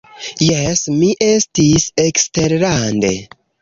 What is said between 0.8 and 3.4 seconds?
mi estis eksterlande.